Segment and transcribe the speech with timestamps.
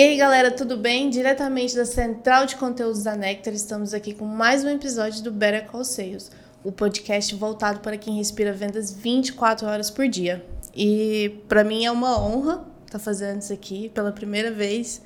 [0.00, 1.10] E aí, galera, tudo bem?
[1.10, 5.66] Diretamente da Central de Conteúdos da Nectar, estamos aqui com mais um episódio do Better
[5.66, 6.32] Call Sales,
[6.64, 10.42] o podcast voltado para quem respira vendas 24 horas por dia.
[10.74, 15.02] E para mim é uma honra estar tá fazendo isso aqui pela primeira vez.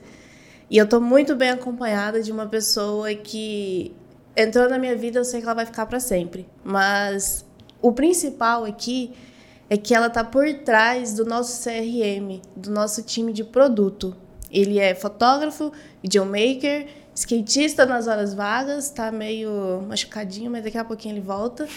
[0.71, 3.93] E eu estou muito bem acompanhada de uma pessoa que
[4.37, 6.47] entrou na minha vida, eu sei que ela vai ficar para sempre.
[6.63, 7.45] Mas
[7.83, 9.13] o principal aqui
[9.69, 14.17] é que ela está por trás do nosso CRM, do nosso time de produto.
[14.55, 21.15] Ele é fotógrafo, videomaker, skatista nas horas vagas, tá meio machucadinho, mas daqui a pouquinho
[21.15, 21.69] ele volta.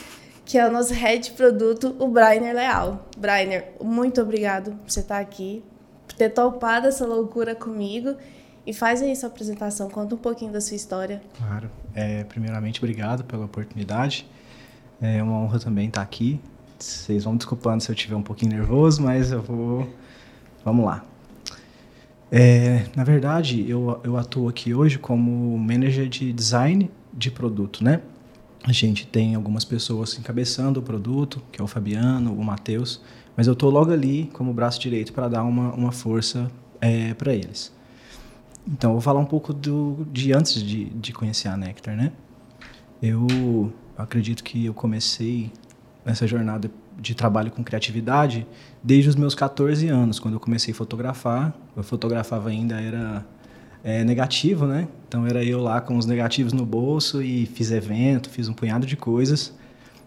[0.45, 3.05] Que é o nosso head produto, o Brainer Leal.
[3.17, 5.63] Brainer, muito obrigado por você estar aqui,
[6.07, 8.15] por ter topado essa loucura comigo.
[8.65, 11.21] E faz aí sua apresentação, conta um pouquinho da sua história.
[11.37, 11.71] Claro.
[11.95, 14.29] É, primeiramente, obrigado pela oportunidade.
[15.01, 16.39] É uma honra também estar aqui.
[16.77, 19.89] Vocês vão desculpando se eu estiver um pouquinho nervoso, mas eu vou.
[20.63, 21.03] Vamos lá.
[22.31, 28.01] É, na verdade, eu, eu atuo aqui hoje como manager de design de produto, né?
[28.63, 33.01] A gente tem algumas pessoas encabeçando o produto, que é o Fabiano, o Matheus,
[33.35, 37.33] mas eu estou logo ali como braço direito para dar uma, uma força é, para
[37.33, 37.71] eles.
[38.67, 42.11] Então, eu vou falar um pouco do, de antes de, de conhecer a Nectar, né?
[43.01, 45.51] Eu acredito que eu comecei
[46.03, 48.45] nessa jornada de trabalho com criatividade
[48.83, 51.53] desde os meus 14 anos, quando eu comecei a fotografar.
[51.75, 53.25] Eu fotografava ainda, era
[53.83, 54.87] é, negativo, né?
[55.07, 58.85] Então era eu lá com os negativos no bolso e fiz evento, fiz um punhado
[58.85, 59.53] de coisas,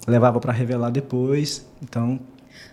[0.07, 1.67] levava para revelar depois.
[1.83, 2.21] Então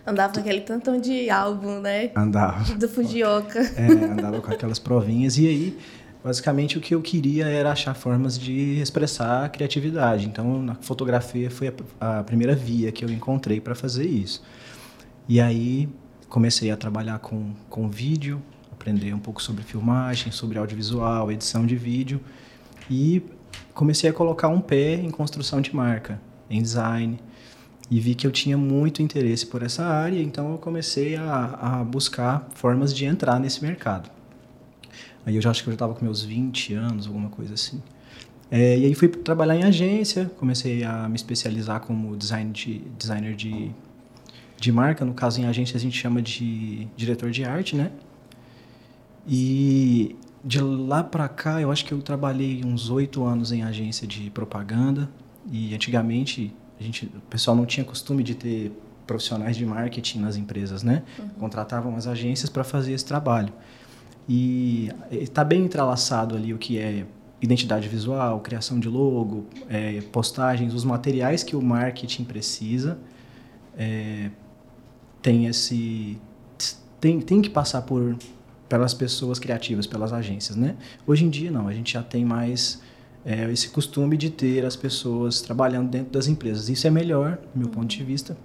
[0.06, 2.10] andava com aquele tantão de álbum, né?
[2.16, 2.74] Andava.
[2.74, 3.60] Do Fujioka.
[3.76, 5.78] É, andava com aquelas provinhas e aí
[6.22, 10.26] basicamente o que eu queria era achar formas de expressar a criatividade.
[10.26, 14.42] Então, na fotografia foi a, a primeira via que eu encontrei para fazer isso.
[15.28, 15.88] E aí
[16.28, 21.76] comecei a trabalhar com, com vídeo, aprender um pouco sobre filmagem, sobre audiovisual, edição de
[21.76, 22.20] vídeo
[22.90, 23.22] e
[23.74, 27.18] comecei a colocar um pé em construção de marca, em design
[27.90, 31.84] e vi que eu tinha muito interesse por essa área, então eu comecei a, a
[31.84, 34.10] buscar formas de entrar nesse mercado.
[35.28, 37.82] Aí eu já acho que eu já estava com meus 20 anos, alguma coisa assim.
[38.50, 43.36] É, e aí fui trabalhar em agência, comecei a me especializar como design de, designer
[43.36, 43.70] de,
[44.56, 45.04] de marca.
[45.04, 47.90] No caso, em agência a gente chama de diretor de arte, né?
[49.28, 54.06] E de lá para cá, eu acho que eu trabalhei uns oito anos em agência
[54.06, 55.10] de propaganda.
[55.52, 58.72] E antigamente, a gente, o pessoal não tinha costume de ter
[59.06, 61.02] profissionais de marketing nas empresas, né?
[61.18, 61.28] Uhum.
[61.40, 63.52] Contratavam as agências para fazer esse trabalho.
[64.28, 67.06] E está bem entrelaçado ali o que é
[67.40, 72.98] identidade visual, criação de logo, é, postagens, os materiais que o marketing precisa.
[73.76, 74.30] É,
[75.22, 76.18] tem esse
[77.00, 78.16] tem, tem que passar por
[78.68, 80.76] pelas pessoas criativas, pelas agências, né?
[81.06, 82.82] Hoje em dia não, a gente já tem mais
[83.24, 86.68] é, esse costume de ter as pessoas trabalhando dentro das empresas.
[86.68, 88.36] Isso é melhor, do meu ponto de vista,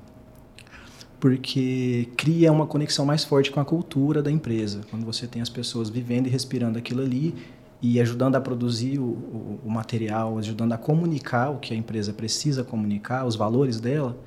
[1.24, 4.82] porque cria uma conexão mais forte com a cultura da empresa.
[4.92, 7.34] Quando você tem as pessoas vivendo e respirando aquilo ali
[7.82, 12.12] e ajudando a produzir o, o, o material, ajudando a comunicar o que a empresa
[12.12, 14.18] precisa comunicar, os valores dela,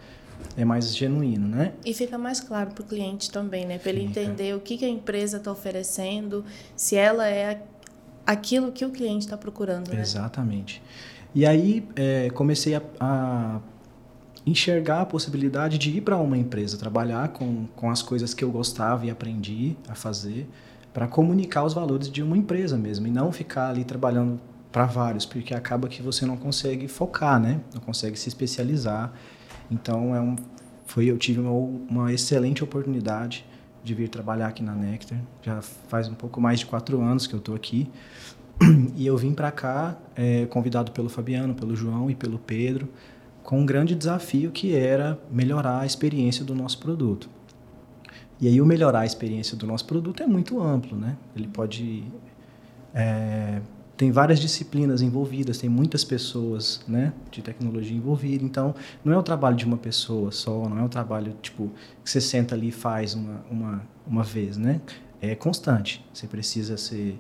[0.57, 1.75] é mais genuíno, né?
[1.85, 3.77] E fica mais claro para o cliente também, né?
[3.77, 7.61] Para ele entender o que, que a empresa está oferecendo, se ela é
[8.27, 10.01] aquilo que o cliente está procurando, né?
[10.01, 10.83] Exatamente.
[11.35, 13.61] E aí é, comecei a, a
[14.47, 18.51] enxergar a possibilidade de ir para uma empresa, trabalhar com, com as coisas que eu
[18.51, 20.49] gostava e aprendi a fazer,
[20.95, 24.41] para comunicar os valores de uma empresa mesmo, e não ficar ali trabalhando
[24.71, 27.61] para vários, porque acaba que você não consegue focar, né?
[27.75, 29.13] Não consegue se especializar.
[29.71, 30.37] Então, é um,
[30.87, 33.45] foi, eu tive uma, uma excelente oportunidade
[33.83, 35.19] de vir trabalhar aqui na Nectar.
[35.43, 37.91] Já faz um pouco mais de quatro anos que eu estou aqui.
[38.97, 42.89] E eu vim para cá, é, convidado pelo Fabiano, pelo João e pelo Pedro,
[43.47, 47.31] com um grande desafio que era melhorar a experiência do nosso produto.
[48.41, 51.17] E aí o melhorar a experiência do nosso produto é muito amplo, né?
[51.35, 52.03] Ele pode
[52.93, 53.61] é,
[53.97, 58.45] tem várias disciplinas envolvidas, tem muitas pessoas, né, de tecnologia envolvidas.
[58.45, 61.71] Então, não é o trabalho de uma pessoa só, não é o trabalho tipo
[62.05, 64.81] que você senta ali e faz uma uma uma vez, né?
[65.23, 66.05] É constante.
[66.13, 67.17] Você precisa ser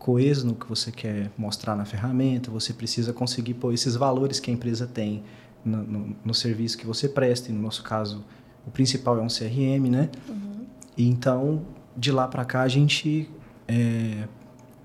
[0.00, 4.50] coeso no que você quer mostrar na ferramenta, você precisa conseguir pôr esses valores que
[4.50, 5.22] a empresa tem
[5.64, 8.24] no, no, no, serviço que você presta, e no nosso caso,
[8.66, 10.10] o principal é um CRM, né?
[10.28, 10.66] Uhum.
[10.96, 11.62] E então,
[11.96, 13.28] de lá para cá, a gente
[13.68, 14.28] é,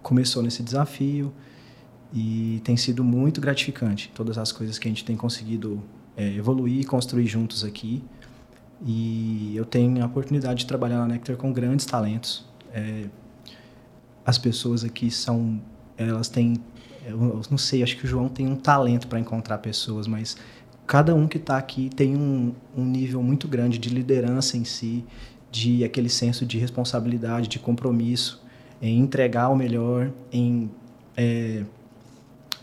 [0.01, 1.33] começou nesse desafio
[2.13, 5.83] e tem sido muito gratificante todas as coisas que a gente tem conseguido
[6.16, 8.04] é, evoluir e construir juntos aqui.
[8.86, 12.45] E eu tenho a oportunidade de trabalhar na Nectar com grandes talentos.
[12.74, 13.06] É,
[14.25, 15.62] as pessoas aqui são,
[15.98, 16.56] elas têm,
[17.06, 20.38] eu não sei, acho que o João tem um talento para encontrar pessoas, mas
[20.86, 25.04] cada um que está aqui tem um, um nível muito grande de liderança em si,
[25.52, 28.44] de aquele senso de responsabilidade, de compromisso,
[28.82, 30.70] em entregar o melhor, em
[31.16, 31.64] é,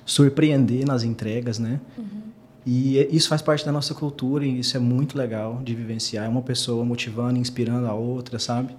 [0.04, 1.80] surpreender nas entregas, né?
[1.96, 2.22] Uhum.
[2.64, 6.26] E isso faz parte da nossa cultura e isso é muito legal de vivenciar.
[6.26, 8.76] É uma pessoa motivando, inspirando a outra, sabe?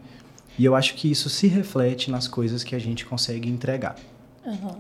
[0.57, 3.95] E eu acho que isso se reflete nas coisas que a gente consegue entregar.
[4.45, 4.75] Uhum.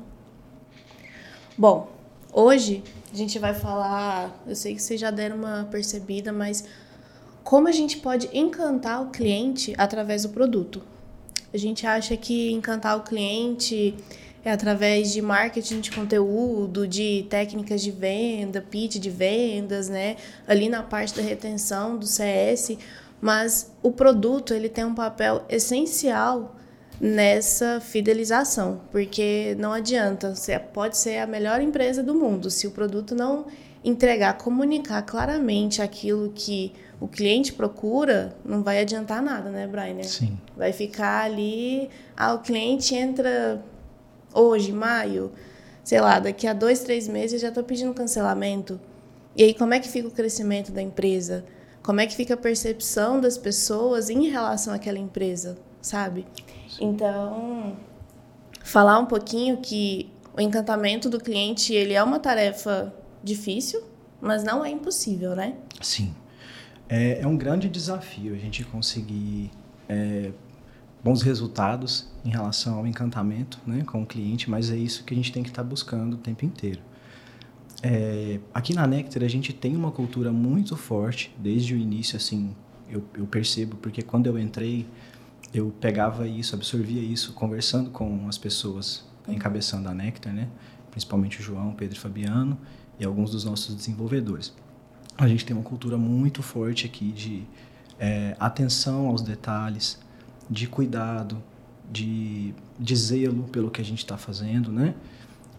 [1.57, 1.92] Bom,
[2.33, 2.83] hoje
[3.13, 4.43] a gente vai falar.
[4.47, 6.65] Eu sei que vocês já deram uma percebida, mas
[7.43, 10.81] como a gente pode encantar o cliente através do produto?
[11.53, 13.95] A gente acha que encantar o cliente
[14.43, 20.17] é através de marketing de conteúdo, de técnicas de venda, pitch de vendas, né?
[20.47, 22.77] Ali na parte da retenção do CS,
[23.21, 26.55] mas o produto ele tem um papel essencial
[26.99, 32.71] nessa fidelização, porque não adianta, você pode ser a melhor empresa do mundo, se o
[32.71, 33.45] produto não
[33.83, 40.01] entregar, comunicar claramente aquilo que o cliente procura, não vai adiantar nada, né, Brian?
[40.03, 40.37] Sim.
[40.55, 43.61] Vai ficar ali, ah, o cliente entra
[44.33, 45.31] hoje, maio,
[45.83, 48.79] sei lá, daqui a dois, três meses já estou pedindo cancelamento.
[49.35, 51.43] E aí, como é que fica o crescimento da empresa?
[51.81, 56.25] Como é que fica a percepção das pessoas em relação àquela empresa, sabe?
[56.81, 57.75] Então,
[58.63, 62.93] falar um pouquinho que o encantamento do cliente ele é uma tarefa
[63.23, 63.83] difícil,
[64.19, 65.55] mas não é impossível, né?
[65.81, 66.13] Sim.
[66.89, 69.51] É, é um grande desafio a gente conseguir
[69.87, 70.31] é,
[71.03, 75.17] bons resultados em relação ao encantamento né, com o cliente, mas é isso que a
[75.17, 76.79] gente tem que estar tá buscando o tempo inteiro.
[77.81, 82.55] É, aqui na Nectar a gente tem uma cultura muito forte desde o início, assim,
[82.89, 84.87] eu, eu percebo, porque quando eu entrei,
[85.53, 90.49] eu pegava isso, absorvia isso, conversando com as pessoas encabeçando a Nectar, né?
[90.89, 92.57] principalmente o João, Pedro e Fabiano
[92.99, 94.53] e alguns dos nossos desenvolvedores.
[95.17, 97.43] A gente tem uma cultura muito forte aqui de
[97.99, 99.99] é, atenção aos detalhes,
[100.49, 101.41] de cuidado,
[101.91, 104.95] de, de zelo pelo que a gente está fazendo, né?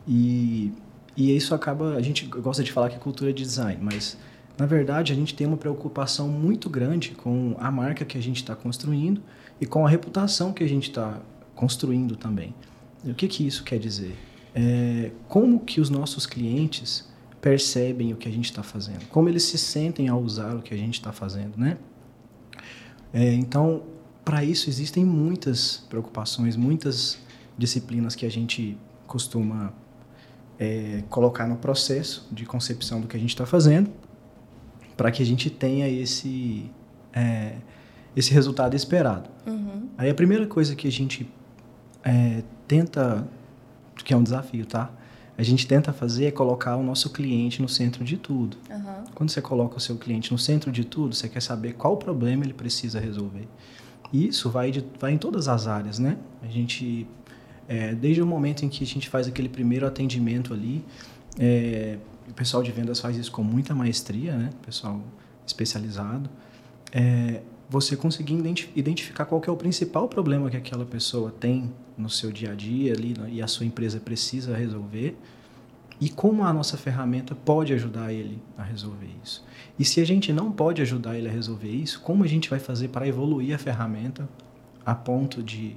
[0.07, 0.73] E,
[1.17, 4.19] e isso acaba, a gente gosta de falar que é cultura de design, mas
[4.59, 8.37] na verdade a gente tem uma preocupação muito grande com a marca que a gente
[8.37, 9.23] está construindo
[9.61, 11.21] e com a reputação que a gente está
[11.55, 12.55] construindo também.
[13.05, 14.17] E o que que isso quer dizer?
[14.55, 17.09] É, como que os nossos clientes
[17.41, 19.07] percebem o que a gente está fazendo?
[19.09, 21.77] Como eles se sentem ao usar o que a gente está fazendo, né?
[23.13, 23.83] É, então
[24.25, 27.19] para isso existem muitas preocupações, muitas
[27.59, 28.77] disciplinas que a gente
[29.07, 29.73] costuma
[30.59, 33.91] é, colocar no processo de concepção do que a gente está fazendo,
[34.97, 36.71] para que a gente tenha esse
[37.13, 37.57] é,
[38.17, 39.29] esse resultado esperado.
[39.47, 39.89] Uhum.
[39.99, 41.29] Aí a primeira coisa que a gente
[42.03, 43.27] é, tenta,
[44.05, 44.91] que é um desafio, tá?
[45.37, 48.57] A gente tenta fazer é colocar o nosso cliente no centro de tudo.
[48.71, 49.05] Uhum.
[49.15, 52.45] Quando você coloca o seu cliente no centro de tudo, você quer saber qual problema
[52.45, 53.49] ele precisa resolver.
[54.13, 56.17] Isso vai, de, vai em todas as áreas, né?
[56.41, 57.05] A gente,
[57.67, 60.85] é, desde o momento em que a gente faz aquele primeiro atendimento ali,
[61.37, 64.51] é, o pessoal de vendas faz isso com muita maestria, né?
[64.53, 65.03] O pessoal
[65.45, 66.31] especializado.
[66.93, 68.35] É, você conseguir
[68.77, 72.93] identificar qual é o principal problema que aquela pessoa tem no seu dia a dia
[72.93, 75.17] ali e a sua empresa precisa resolver
[76.01, 79.45] e como a nossa ferramenta pode ajudar ele a resolver isso.
[79.79, 82.59] E se a gente não pode ajudar ele a resolver isso, como a gente vai
[82.59, 84.29] fazer para evoluir a ferramenta
[84.85, 85.77] a ponto de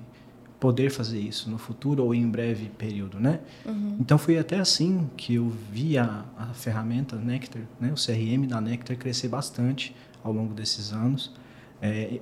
[0.59, 3.39] poder fazer isso no futuro ou em breve período, né?
[3.63, 3.97] Uhum.
[3.99, 8.59] Então foi até assim que eu vi a, a ferramenta Nectar, né, o CRM da
[8.59, 11.31] Nectar crescer bastante ao longo desses anos,
[11.81, 12.19] é,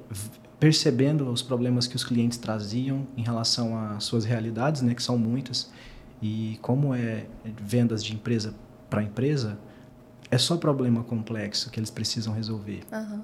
[0.59, 5.17] percebendo os problemas que os clientes traziam em relação às suas realidades, né, que são
[5.17, 5.71] muitas,
[6.21, 7.27] e como é
[7.61, 8.53] vendas de empresa
[8.89, 9.57] para empresa,
[10.31, 12.81] é só problema complexo que eles precisam resolver.
[12.91, 13.21] Uhum.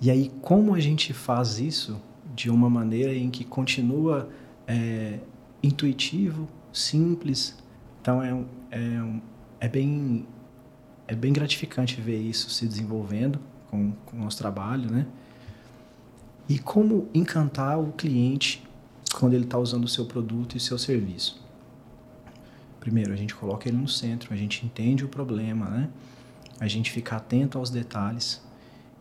[0.00, 2.00] E aí, como a gente faz isso
[2.34, 4.28] de uma maneira em que continua
[4.66, 5.18] é,
[5.62, 7.56] intuitivo, simples?
[8.00, 8.32] Então, é,
[8.70, 9.20] é,
[9.60, 10.26] é, bem,
[11.06, 13.38] é bem gratificante ver isso se desenvolvendo
[13.70, 15.06] com, com o nosso trabalho, né?
[16.50, 18.60] E como encantar o cliente
[19.14, 21.40] quando ele está usando o seu produto e seu serviço.
[22.80, 25.88] Primeiro, a gente coloca ele no centro, a gente entende o problema, né?
[26.58, 28.42] a gente ficar atento aos detalhes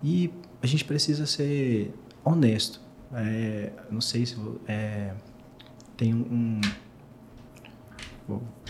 [0.03, 1.91] e a gente precisa ser
[2.24, 2.79] honesto.
[3.12, 4.38] É, não sei se
[4.68, 5.15] é,
[5.98, 6.62] tem um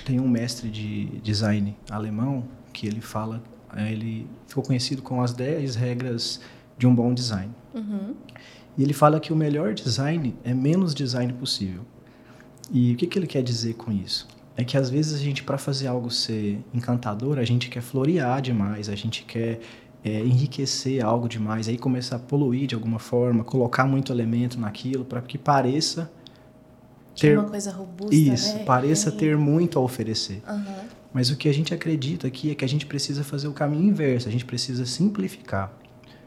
[0.06, 3.44] tem um mestre de design alemão que ele fala
[3.76, 6.40] é, ele ficou conhecido com as 10 regras
[6.78, 7.54] de um bom design.
[7.74, 8.16] Uhum.
[8.80, 11.82] E ele fala que o melhor design é menos design possível.
[12.72, 14.26] E o que, que ele quer dizer com isso?
[14.56, 18.42] É que às vezes a gente, para fazer algo ser encantador, a gente quer florear
[18.42, 19.60] demais, a gente quer
[20.02, 25.04] é, enriquecer algo demais, aí começar a poluir de alguma forma, colocar muito elemento naquilo
[25.04, 26.10] para que pareça
[27.14, 28.64] ter uma coisa robusta, isso, né?
[28.64, 29.12] pareça é.
[29.12, 30.42] ter muito a oferecer.
[30.50, 30.88] Uhum.
[31.12, 33.84] Mas o que a gente acredita aqui é que a gente precisa fazer o caminho
[33.84, 35.70] inverso, a gente precisa simplificar.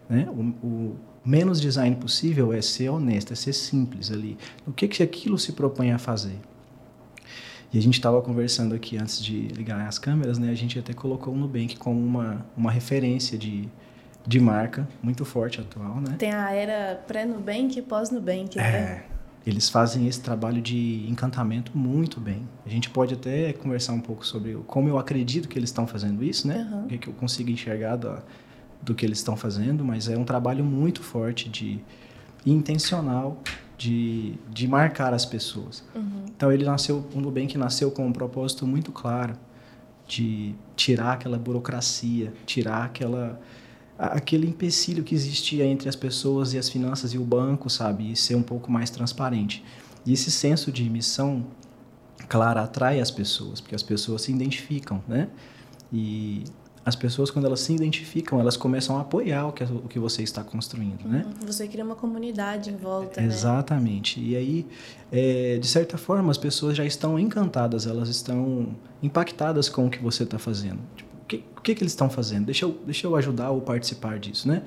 [0.07, 0.29] Né?
[0.31, 4.37] O, o menos design possível é ser honesto, é ser simples ali.
[4.67, 6.39] O que, que aquilo se propõe a fazer?
[7.73, 10.51] E a gente estava conversando aqui antes de ligar as câmeras, né?
[10.51, 13.67] A gente até colocou o Nubank como uma, uma referência de,
[14.27, 16.17] de marca muito forte atual, né?
[16.19, 18.63] Tem a era pré-Nubank e pós-Nubank, né?
[18.63, 19.05] É,
[19.47, 22.47] eles fazem esse trabalho de encantamento muito bem.
[22.67, 26.23] A gente pode até conversar um pouco sobre como eu acredito que eles estão fazendo
[26.23, 26.69] isso, né?
[26.71, 26.85] Uhum.
[26.85, 28.23] O que, que eu consigo enxergar do,
[28.83, 31.81] do que eles estão fazendo, mas é um trabalho muito forte de
[32.45, 33.41] intencional
[33.79, 35.85] de, de marcar as pessoas.
[35.95, 36.25] Uhum.
[36.37, 39.35] Então ele nasceu, o Nubank nasceu com um propósito muito claro
[40.07, 43.41] de tirar aquela burocracia, tirar aquela
[43.99, 48.17] aquele empecilho que existia entre as pessoas e as finanças e o banco, sabe, e
[48.17, 49.65] ser um pouco mais transparente.
[50.05, 51.47] E esse senso de missão
[52.29, 55.29] clara atrai as pessoas, porque as pessoas se identificam, né?
[55.93, 56.43] E
[56.85, 60.23] as pessoas, quando elas se identificam, elas começam a apoiar o que, o que você
[60.23, 61.25] está construindo, né?
[61.25, 61.47] Uhum.
[61.47, 63.27] Você cria uma comunidade em volta, né?
[63.27, 64.19] Exatamente.
[64.19, 64.27] Né?
[64.27, 64.67] E aí,
[65.13, 70.03] é, de certa forma, as pessoas já estão encantadas, elas estão impactadas com o que
[70.03, 70.81] você está fazendo.
[70.97, 72.47] Tipo, o que, o que, que eles estão fazendo?
[72.47, 74.63] Deixa eu, deixa eu ajudar ou participar disso, né?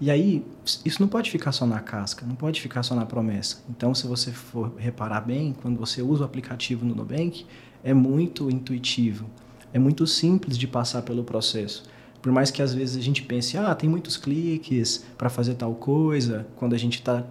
[0.00, 0.44] E aí,
[0.84, 3.62] isso não pode ficar só na casca, não pode ficar só na promessa.
[3.68, 7.44] Então, se você for reparar bem, quando você usa o aplicativo no Nubank,
[7.84, 9.26] é muito intuitivo
[9.72, 11.84] é muito simples de passar pelo processo.
[12.20, 15.74] Por mais que às vezes a gente pense, ah, tem muitos cliques para fazer tal
[15.74, 17.24] coisa, quando a gente está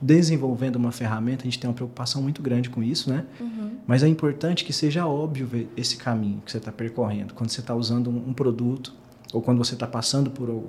[0.00, 3.26] desenvolvendo uma ferramenta, a gente tem uma preocupação muito grande com isso, né?
[3.40, 3.72] Uhum.
[3.86, 7.34] Mas é importante que seja óbvio esse caminho que você está percorrendo.
[7.34, 8.94] Quando você está usando um, um, produto,
[9.32, 10.64] ou quando você está passando por,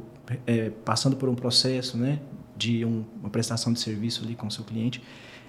[0.47, 2.19] é, passando por um processo, né?
[2.57, 5.01] De um, uma prestação de serviço ali com o seu cliente,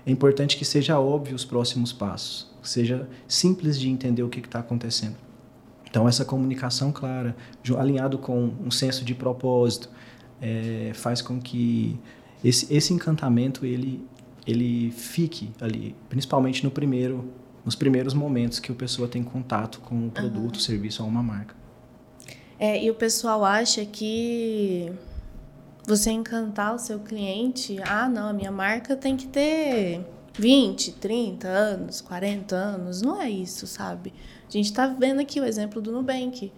[0.07, 4.61] é importante que seja óbvio os próximos passos, seja simples de entender o que está
[4.61, 5.17] acontecendo.
[5.90, 7.37] Então, essa comunicação clara,
[7.76, 9.90] alinhado com um senso de propósito,
[10.40, 11.99] é, faz com que
[12.44, 14.06] esse, esse encantamento ele,
[14.47, 17.28] ele fique ali, principalmente no primeiro,
[17.64, 20.61] nos primeiros momentos que a pessoa tem contato com o produto, uhum.
[20.61, 21.54] serviço ou uma marca.
[22.59, 24.92] É, e o pessoal acha que
[25.87, 30.06] você encantar o seu cliente, ah, não, a minha marca tem que ter
[30.40, 33.02] 20, 30 anos, 40 anos.
[33.02, 34.14] Não é isso, sabe?
[34.49, 36.50] A gente está vendo aqui o exemplo do Nubank.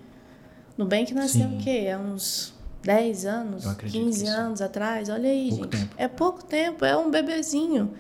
[0.79, 1.57] Nubank nasceu Sim.
[1.57, 1.91] o quê?
[1.93, 5.09] Há uns 10 anos, 15 anos atrás.
[5.09, 5.81] Olha aí, pouco gente.
[5.81, 5.95] Tempo.
[5.99, 7.93] É pouco tempo, é um bebezinho.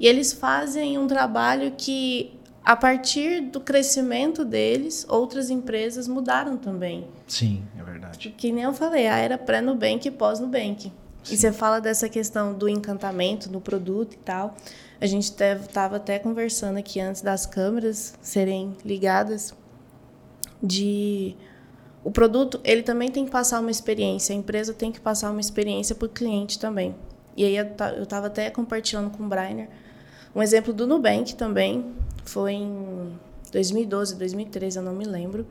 [0.00, 7.06] E eles fazem um trabalho que, a partir do crescimento deles, outras empresas mudaram também.
[7.28, 8.34] Sim, é verdade.
[8.36, 10.92] Que nem eu falei, a era pré-Nubank e pós-Nubank.
[11.30, 14.56] E você fala dessa questão do encantamento no produto e tal.
[15.00, 19.54] A gente estava até conversando aqui antes das câmeras serem ligadas
[20.62, 21.36] de
[22.02, 25.40] o produto ele também tem que passar uma experiência, a empresa tem que passar uma
[25.40, 26.94] experiência para o cliente também.
[27.36, 29.68] E aí eu estava até compartilhando com o Brainer
[30.34, 31.84] um exemplo do Nubank também,
[32.24, 33.18] foi em
[33.50, 35.46] 2012, 2013, eu não me lembro.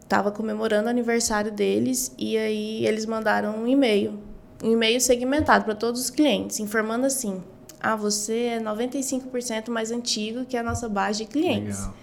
[0.00, 4.18] Estava comemorando o aniversário deles e aí eles mandaram um e-mail,
[4.62, 7.42] um e-mail segmentado para todos os clientes, informando assim:
[7.82, 11.80] ah, você é 95% mais antigo que a nossa base de clientes.
[11.80, 11.94] Legal.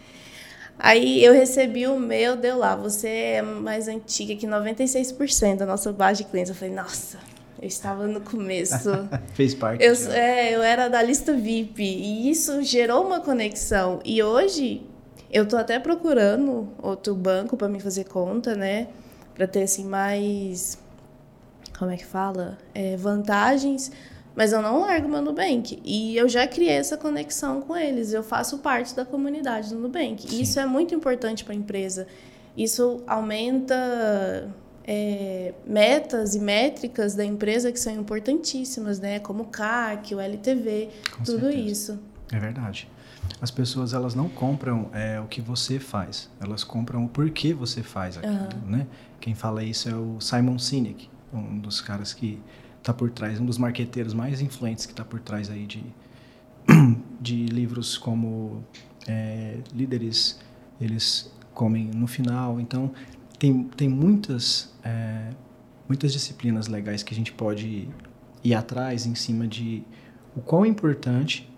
[0.77, 5.93] Aí eu recebi o meu, deu lá, você é mais antiga que 96% da nossa
[5.93, 6.49] base de clientes.
[6.49, 7.17] Eu falei, nossa,
[7.61, 8.89] eu estava no começo.
[9.33, 9.83] Fez parte.
[9.83, 11.81] Eu, é, eu era da lista VIP.
[11.81, 14.01] E isso gerou uma conexão.
[14.03, 14.81] E hoje
[15.31, 18.87] eu tô até procurando outro banco para me fazer conta, né?
[19.33, 20.77] Para ter assim mais.
[21.77, 22.57] Como é que fala?
[22.73, 23.91] É, vantagens
[24.39, 25.81] mas eu não largo meu Nubank.
[25.83, 28.13] E eu já criei essa conexão com eles.
[28.13, 30.33] Eu faço parte da comunidade do Nubank.
[30.33, 32.07] E isso é muito importante para a empresa.
[32.55, 34.49] Isso aumenta
[34.85, 39.19] é, metas e métricas da empresa que são importantíssimas, né?
[39.19, 41.69] Como o CAC, o LTV, com tudo certeza.
[41.69, 41.99] isso.
[42.31, 42.89] É verdade.
[43.41, 47.83] As pessoas elas não compram é, o que você faz, elas compram o porquê você
[47.83, 48.71] faz aquilo, uhum.
[48.71, 48.87] né?
[49.19, 52.39] Quem fala isso é o Simon Sinek, um dos caras que
[52.79, 55.83] está por trás, um dos marqueteiros mais influentes que está por trás aí de,
[57.21, 58.63] de livros como
[59.07, 60.39] é, Líderes,
[60.79, 62.59] eles comem no final.
[62.59, 62.91] Então,
[63.37, 65.29] tem, tem muitas, é,
[65.87, 67.89] muitas disciplinas legais que a gente pode
[68.43, 69.83] ir atrás em cima de
[70.35, 71.49] o quão importante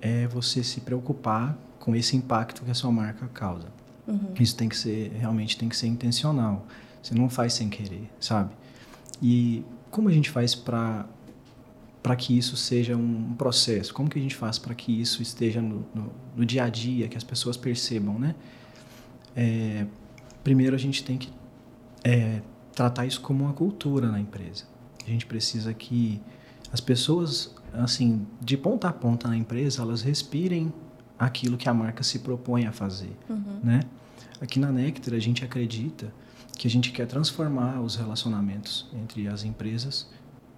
[0.00, 3.68] é você se preocupar com esse impacto que a sua marca causa.
[4.06, 4.34] Uhum.
[4.38, 6.66] Isso tem que ser, realmente tem que ser intencional.
[7.02, 8.50] Você não faz sem querer, sabe?
[9.22, 11.06] E como a gente faz para
[12.02, 13.94] para que isso seja um processo?
[13.94, 17.08] Como que a gente faz para que isso esteja no, no, no, dia a dia,
[17.08, 18.34] que as pessoas percebam, né?
[19.34, 19.86] É,
[20.42, 21.32] primeiro a gente tem que
[22.02, 22.42] é,
[22.74, 24.64] tratar isso como uma cultura na empresa.
[25.06, 26.20] A gente precisa que
[26.70, 30.70] as pessoas, assim, de ponta a ponta na empresa, elas respirem
[31.18, 33.60] aquilo que a marca se propõe a fazer, uhum.
[33.62, 33.80] né?
[34.42, 36.12] Aqui na Nectar a gente acredita
[36.56, 40.08] que a gente quer transformar os relacionamentos entre as empresas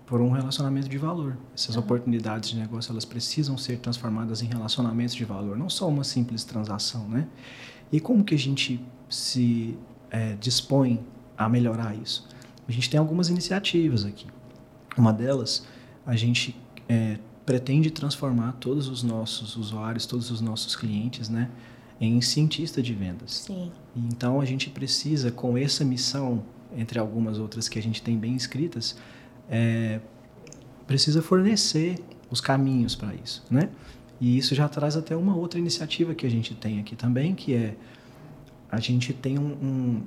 [0.06, 1.36] por um relacionamento de valor.
[1.54, 1.82] Essas uhum.
[1.82, 6.44] oportunidades de negócio elas precisam ser transformadas em relacionamentos de valor, não só uma simples
[6.44, 7.26] transação, né?
[7.90, 9.76] E como que a gente se
[10.10, 11.04] é, dispõe
[11.36, 12.28] a melhorar isso?
[12.68, 14.26] A gente tem algumas iniciativas aqui.
[14.96, 15.66] Uma delas,
[16.04, 16.56] a gente
[16.88, 21.50] é, pretende transformar todos os nossos usuários, todos os nossos clientes, né,
[22.00, 23.44] em cientista de vendas.
[23.46, 23.72] Sim.
[23.94, 26.42] Então a gente precisa, com essa missão,
[26.76, 28.96] entre algumas outras que a gente tem bem escritas,
[29.48, 30.00] é,
[30.86, 31.98] precisa fornecer
[32.30, 33.70] os caminhos para isso, né?
[34.20, 37.54] E isso já traz até uma outra iniciativa que a gente tem aqui também, que
[37.54, 37.76] é
[38.70, 40.02] a gente tem um, um,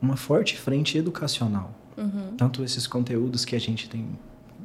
[0.00, 1.74] uma forte frente educacional.
[1.96, 2.36] Uhum.
[2.36, 4.06] Tanto esses conteúdos que a gente tem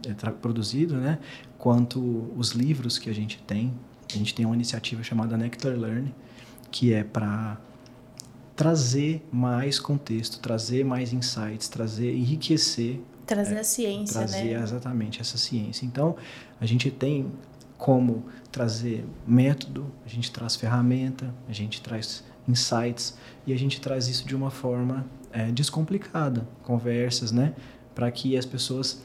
[0.08, 1.20] é, produzido, né?
[1.58, 3.74] Quanto os livros que a gente tem.
[4.14, 6.14] A gente tem uma iniciativa chamada Nectar Learn,
[6.74, 7.58] que é para
[8.56, 14.64] trazer mais contexto, trazer mais insights, trazer, enriquecer Trazer é, a ciência, trazer né?
[14.64, 15.86] exatamente essa ciência.
[15.86, 16.16] Então,
[16.60, 17.32] a gente tem
[17.78, 24.08] como trazer método, a gente traz ferramenta, a gente traz insights e a gente traz
[24.08, 27.54] isso de uma forma é, descomplicada, conversas, né?
[27.96, 29.02] Para que as pessoas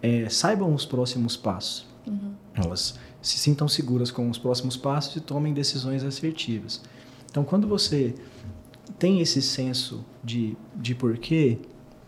[0.00, 1.86] é, saibam os próximos passos.
[2.06, 2.32] Uhum.
[2.54, 6.80] Elas se sintam seguras com os próximos passos e tomem decisões assertivas.
[7.30, 8.14] Então, quando você
[8.98, 11.58] tem esse senso de, de porquê,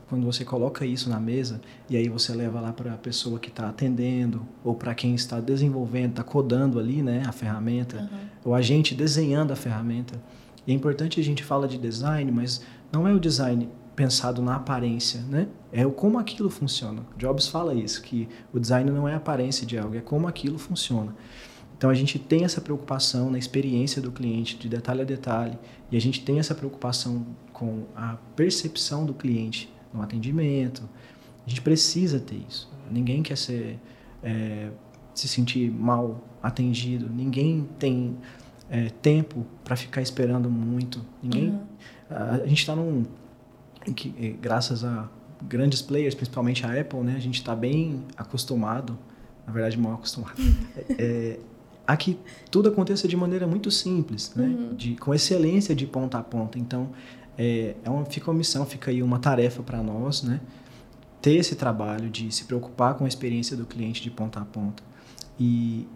[0.09, 3.49] quando você coloca isso na mesa e aí você leva lá para a pessoa que
[3.49, 8.09] está atendendo ou para quem está desenvolvendo, está codando ali, né, a ferramenta,
[8.45, 8.51] uhum.
[8.51, 10.21] o agente desenhando a ferramenta.
[10.67, 12.61] E é importante a gente fala de design, mas
[12.93, 15.47] não é o design pensado na aparência, né?
[15.73, 17.03] É o como aquilo funciona.
[17.17, 20.59] Jobs fala isso, que o design não é a aparência de algo, é como aquilo
[20.59, 21.15] funciona.
[21.81, 25.59] Então a gente tem essa preocupação na experiência do cliente, de detalhe a detalhe,
[25.91, 30.87] e a gente tem essa preocupação com a percepção do cliente no atendimento.
[31.47, 32.71] A gente precisa ter isso.
[32.91, 33.79] Ninguém quer ser
[34.23, 34.69] é,
[35.15, 37.09] se sentir mal atendido.
[37.09, 38.15] Ninguém tem
[38.69, 41.03] é, tempo para ficar esperando muito.
[41.23, 41.49] Ninguém.
[41.49, 41.67] Uhum.
[42.11, 43.07] A, a, gente está num
[43.97, 45.09] que, é, graças a
[45.49, 47.15] grandes players, principalmente a Apple, né?
[47.17, 48.99] A gente está bem acostumado,
[49.47, 50.35] na verdade mal acostumado,
[50.99, 51.41] é,
[51.91, 52.17] a que
[52.53, 54.47] tudo aconteça de maneira muito simples, né?
[54.47, 54.75] Uhum.
[54.77, 56.57] De, com excelência de ponta a ponta.
[56.57, 56.91] Então,
[57.37, 60.41] é, é uma, fica uma missão, fica aí uma tarefa para nós, né?
[61.21, 64.85] Ter esse trabalho de se preocupar com a experiência do cliente de ponta a ponta.
[65.39, 65.89] E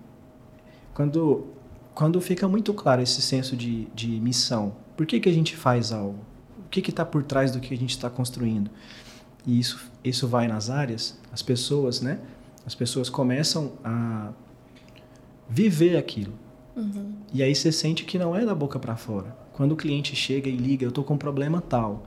[0.92, 1.46] quando,
[1.94, 5.92] quando fica muito claro esse senso de, de missão, por que, que a gente faz
[5.92, 6.18] algo?
[6.58, 8.68] O que está por trás do que a gente está construindo?
[9.46, 12.18] E isso, isso vai nas áreas, as pessoas, né?
[12.66, 14.32] As pessoas começam a
[15.48, 16.34] viver aquilo.
[16.76, 17.12] Uhum.
[17.32, 19.36] E aí você sente que não é da boca para fora.
[19.52, 22.06] Quando o cliente chega e liga, eu estou com um problema tal.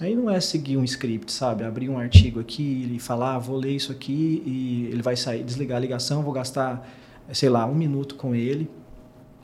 [0.00, 1.64] Aí não é seguir um script, sabe?
[1.64, 5.42] Abrir um artigo aqui e falar, ah, vou ler isso aqui e ele vai sair,
[5.44, 6.88] desligar a ligação, vou gastar,
[7.32, 8.68] sei lá, um minuto com ele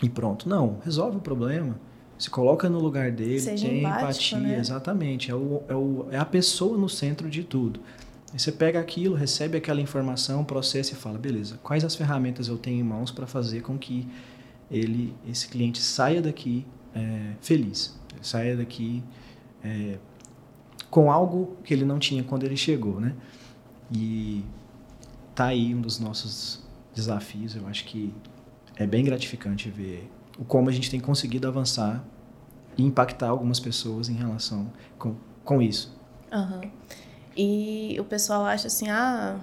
[0.02, 0.48] e pronto.
[0.48, 1.78] Não, resolve o problema.
[2.18, 4.58] Se coloca no lugar dele, Seja tem empático, empatia, né?
[4.58, 5.30] exatamente.
[5.30, 7.80] É, o, é, o, é a pessoa no centro de tudo.
[8.32, 12.58] Aí você pega aquilo, recebe aquela informação, processa e fala, beleza, quais as ferramentas eu
[12.58, 14.06] tenho em mãos para fazer com que
[14.70, 19.02] ele, esse cliente saia daqui é, feliz, saia daqui
[19.64, 19.98] é,
[20.90, 23.14] com algo que ele não tinha quando ele chegou, né?
[23.90, 24.44] E
[25.34, 26.62] tá aí um dos nossos
[26.94, 27.56] desafios.
[27.56, 28.12] Eu acho que
[28.76, 32.04] é bem gratificante ver o como a gente tem conseguido avançar
[32.76, 35.96] e impactar algumas pessoas em relação com, com isso.
[36.32, 36.70] Uhum.
[37.40, 39.38] E o pessoal acha assim, ah,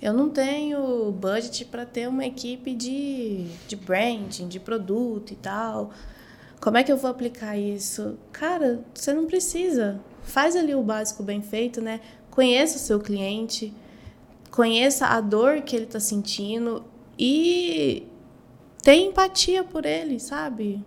[0.00, 5.90] eu não tenho budget para ter uma equipe de, de branding, de produto e tal.
[6.62, 8.18] Como é que eu vou aplicar isso?
[8.32, 10.00] Cara, você não precisa.
[10.22, 12.00] Faz ali o básico bem feito, né?
[12.30, 13.74] Conheça o seu cliente,
[14.50, 16.82] conheça a dor que ele está sentindo
[17.18, 18.06] e
[18.82, 20.82] tenha empatia por ele, sabe?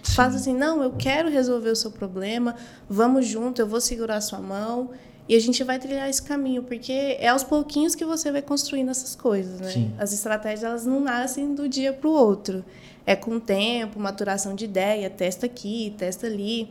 [0.00, 0.14] Sim.
[0.14, 2.54] Faz assim, não, eu quero resolver o seu problema,
[2.88, 4.90] vamos junto, eu vou segurar a sua mão
[5.28, 8.90] E a gente vai trilhar esse caminho, porque é aos pouquinhos que você vai construindo
[8.90, 9.70] essas coisas, né?
[9.70, 9.94] Sim.
[9.96, 12.64] As estratégias, elas não nascem do dia para o outro.
[13.06, 16.68] É com tempo, maturação de ideia, testa aqui, testa ali.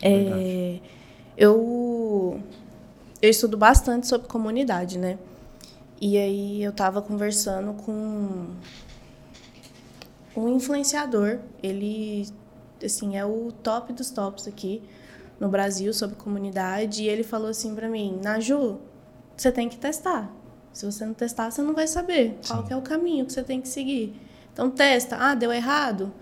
[0.00, 0.78] É,
[1.36, 2.40] eu,
[3.20, 5.18] eu estudo bastante sobre comunidade, né?
[6.00, 8.46] E aí eu estava conversando com
[10.36, 11.40] um influenciador.
[11.60, 12.28] Ele,
[12.82, 14.80] assim, é o top dos tops aqui
[15.38, 17.02] no Brasil sobre comunidade.
[17.02, 18.78] E ele falou assim para mim, Naju,
[19.36, 20.32] você tem que testar.
[20.72, 22.54] Se você não testar, você não vai saber Sim.
[22.54, 24.14] qual é o caminho que você tem que seguir.
[24.52, 25.16] Então testa.
[25.16, 26.12] Ah, deu errado?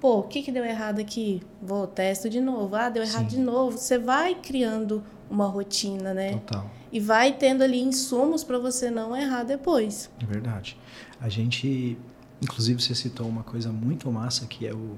[0.00, 1.42] Pô, o que, que deu errado aqui?
[1.60, 2.76] Vou, testo de novo.
[2.76, 3.36] Ah, deu errado Sim.
[3.36, 3.76] de novo.
[3.76, 6.32] Você vai criando uma rotina, né?
[6.32, 6.70] Total.
[6.92, 10.10] E vai tendo ali insumos para você não errar depois.
[10.22, 10.78] É verdade.
[11.20, 11.98] A gente,
[12.40, 14.96] inclusive, você citou uma coisa muito massa que é o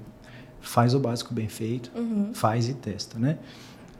[0.61, 2.33] faz o básico bem feito, uhum.
[2.33, 3.37] faz e testa, né?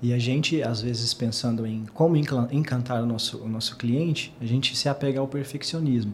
[0.02, 4.46] E a gente, às vezes, pensando em como encantar o nosso, o nosso cliente, a
[4.46, 6.14] gente se apega ao perfeccionismo.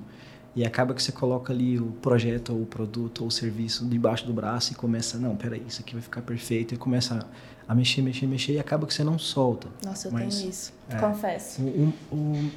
[0.56, 4.26] E acaba que você coloca ali o projeto, ou o produto, ou o serviço debaixo
[4.26, 6.74] do braço e começa, não, peraí, isso aqui vai ficar perfeito.
[6.74, 7.28] E começa
[7.68, 9.68] a mexer, mexer, mexer e acaba que você não solta.
[9.84, 10.74] Nossa, eu Mas, tenho isso.
[10.90, 11.62] É, Confesso.
[11.62, 12.52] O, o,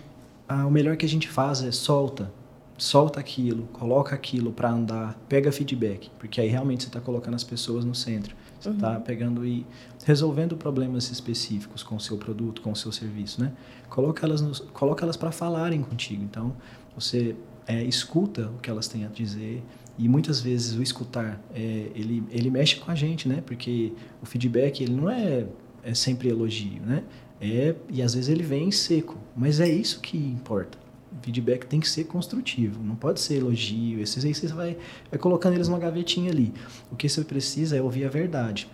[0.49, 2.31] a, o melhor que a gente faz é solta.
[2.77, 6.09] Solta aquilo, coloca aquilo para andar, pega feedback.
[6.21, 8.37] Porque aí realmente você está colocando as pessoas no centro.
[8.61, 9.01] Você está uhum.
[9.03, 9.65] pegando e
[10.05, 13.53] resolvendo problemas específicos com o seu produto, com o seu serviço, né?
[13.89, 16.25] Coloca elas, nos, coloca elas para falarem contigo.
[16.25, 16.55] Então,
[16.95, 17.37] você
[17.69, 19.63] é, escuta o que elas têm a dizer
[19.99, 23.93] e muitas vezes o escutar é, ele ele mexe com a gente né porque
[24.23, 25.47] o feedback ele não é,
[25.83, 27.05] é sempre elogio né
[27.41, 30.79] é e às vezes ele vem seco mas é isso que importa
[31.23, 34.77] feedback tem que ser construtivo não pode ser elogio esses aí você vai,
[35.11, 36.53] vai colocando eles numa gavetinha ali
[36.91, 38.69] o que você precisa é ouvir a verdade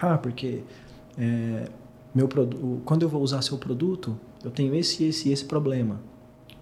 [0.00, 0.62] ah porque
[1.18, 1.68] é,
[2.14, 2.28] meu
[2.84, 6.00] quando eu vou usar seu produto eu tenho esse esse esse problema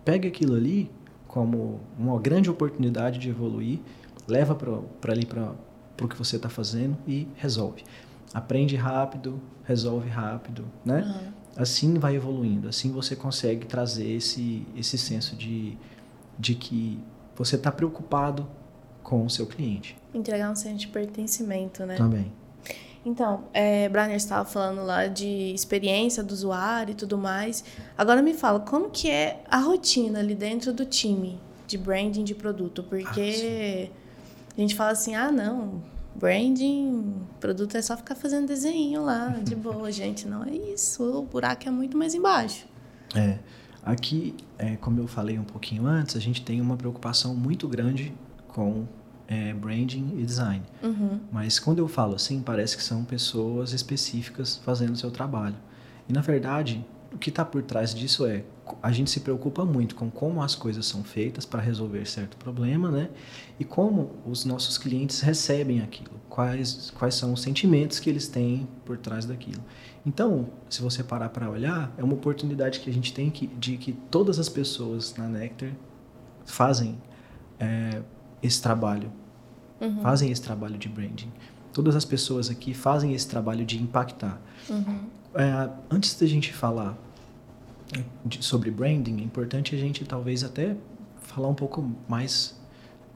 [0.05, 0.90] pega aquilo ali
[1.33, 3.81] como uma grande oportunidade de evoluir,
[4.29, 5.55] leva para ali para
[6.03, 7.83] o que você está fazendo e resolve.
[8.35, 11.01] Aprende rápido, resolve rápido, né?
[11.03, 11.33] Uhum.
[11.56, 15.76] Assim vai evoluindo, assim você consegue trazer esse, esse senso de,
[16.38, 16.98] de que
[17.36, 18.48] você está preocupado
[19.02, 19.96] com o seu cliente.
[20.14, 21.96] Entregar um senso de pertencimento, né?
[21.96, 22.32] Também.
[23.04, 27.64] Então, é, Briner estava falando lá de experiência do usuário e tudo mais.
[27.98, 32.34] Agora me fala, como que é a rotina ali dentro do time de branding de
[32.34, 32.82] produto?
[32.84, 35.82] Porque ah, a gente fala assim, ah, não,
[36.14, 40.27] branding, produto é só ficar fazendo desenho lá, de boa, gente.
[40.27, 42.66] Não é isso, o buraco é muito mais embaixo.
[43.14, 43.38] É,
[43.83, 48.14] aqui, é, como eu falei um pouquinho antes, a gente tem uma preocupação muito grande
[48.48, 48.87] com
[49.29, 50.62] é, branding e design.
[50.83, 51.20] Uhum.
[51.31, 55.57] Mas quando eu falo assim, parece que são pessoas específicas fazendo o seu trabalho.
[56.09, 58.44] E na verdade, o que está por trás disso é
[58.82, 62.90] a gente se preocupa muito com como as coisas são feitas para resolver certo problema,
[62.90, 63.11] né?
[63.58, 68.68] E como os nossos clientes recebem aquilo, quais, quais são os sentimentos que eles têm
[68.85, 69.62] por trás daquilo.
[70.04, 73.76] Então, se você parar para olhar, é uma oportunidade que a gente tem que, de
[73.76, 75.72] que todas as pessoas na Nectar
[76.44, 77.00] fazem
[77.58, 78.02] é,
[78.42, 79.12] esse trabalho
[79.82, 80.00] uhum.
[80.00, 81.30] fazem esse trabalho de branding.
[81.72, 84.40] Todas as pessoas aqui fazem esse trabalho de impactar.
[84.70, 85.00] Uhum.
[85.35, 86.96] É, antes da gente falar
[88.24, 90.76] de, sobre branding, é importante a gente talvez até
[91.22, 92.59] falar um pouco mais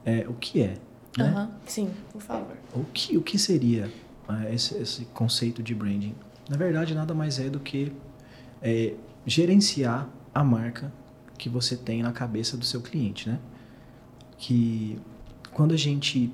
[0.05, 0.77] é, o que é.
[1.17, 1.33] Né?
[1.33, 1.51] Uhum.
[1.65, 2.55] Sim, por favor.
[2.73, 3.91] O que, o que seria
[4.29, 6.15] é, esse, esse, conceito de branding?
[6.49, 7.91] Na verdade, nada mais é do que
[8.61, 8.93] é,
[9.25, 10.91] gerenciar a marca
[11.37, 13.39] que você tem na cabeça do seu cliente, né?
[14.37, 14.99] Que
[15.51, 16.31] quando a gente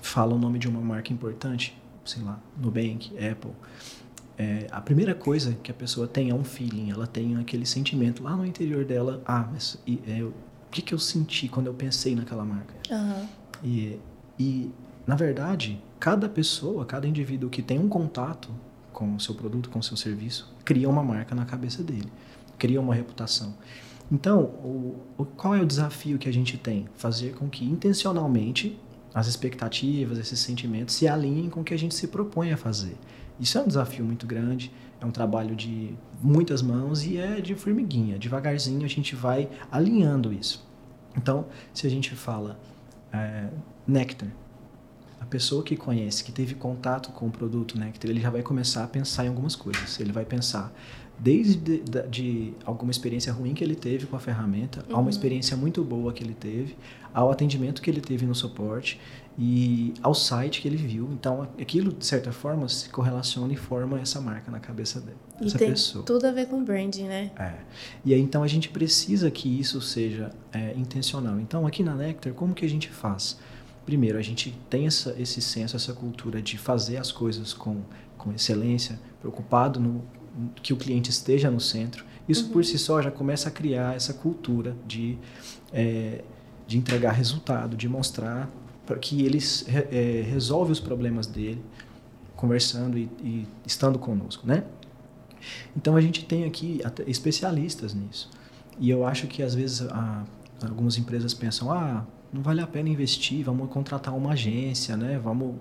[0.00, 3.52] fala o nome de uma marca importante, sei lá, Nubank, Apple,
[4.38, 8.22] é, a primeira coisa que a pessoa tem é um feeling, ela tem aquele sentimento
[8.22, 10.32] lá no interior dela, ah, mas e, é, o
[10.70, 12.74] que, que eu senti quando eu pensei naquela marca?
[12.90, 13.28] Uhum.
[13.62, 13.98] E,
[14.38, 14.70] e,
[15.06, 18.50] na verdade, cada pessoa, cada indivíduo que tem um contato
[18.92, 22.10] com o seu produto, com o seu serviço, cria uma marca na cabeça dele,
[22.58, 23.54] cria uma reputação.
[24.10, 26.86] Então, o, o, qual é o desafio que a gente tem?
[26.94, 28.78] Fazer com que intencionalmente
[29.14, 32.96] as expectativas, esses sentimentos se alinhem com o que a gente se propõe a fazer.
[33.42, 37.56] Isso é um desafio muito grande, é um trabalho de muitas mãos e é de
[37.56, 38.16] formiguinha.
[38.16, 40.64] Devagarzinho a gente vai alinhando isso.
[41.16, 42.56] Então, se a gente fala
[43.12, 43.48] é,
[43.84, 44.28] néctar,
[45.20, 48.84] a pessoa que conhece, que teve contato com o produto, né, ele já vai começar
[48.84, 49.98] a pensar em algumas coisas.
[49.98, 50.72] Ele vai pensar
[51.18, 54.94] desde de, de alguma experiência ruim que ele teve com a ferramenta, uhum.
[54.94, 55.08] a uma uhum.
[55.08, 56.76] experiência muito boa que ele teve,
[57.12, 59.00] ao atendimento que ele teve no suporte
[59.38, 61.08] e ao site que ele viu.
[61.12, 65.58] Então, aquilo, de certa forma, se correlaciona e forma essa marca na cabeça dessa e
[65.58, 66.04] tem pessoa.
[66.04, 67.30] tudo a ver com branding, né?
[67.38, 67.54] É.
[68.04, 71.40] E aí, então, a gente precisa que isso seja é, intencional.
[71.40, 73.38] Então, aqui na Nectar, como que a gente faz?
[73.86, 77.80] Primeiro, a gente tem essa, esse senso, essa cultura de fazer as coisas com,
[78.18, 80.04] com excelência, preocupado no
[80.62, 82.04] que o cliente esteja no centro.
[82.28, 82.52] Isso uhum.
[82.52, 85.18] por si só já começa a criar essa cultura de,
[85.72, 86.22] é,
[86.66, 88.48] de entregar resultado, de mostrar
[88.86, 91.62] para que eles é, resolve os problemas dele
[92.36, 94.64] conversando e, e, estando conosco, né?
[95.76, 98.30] Então a gente tem aqui especialistas nisso.
[98.78, 100.24] E eu acho que às vezes a,
[100.62, 105.20] algumas empresas pensam, ah, não vale a pena investir, vamos contratar uma agência, né?
[105.22, 105.56] Vamos,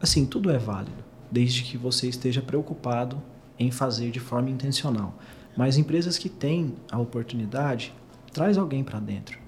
[0.00, 3.20] assim, tudo é válido, desde que você esteja preocupado
[3.58, 5.18] em fazer de forma intencional.
[5.56, 7.92] Mas empresas que têm a oportunidade,
[8.32, 9.38] traz alguém para dentro,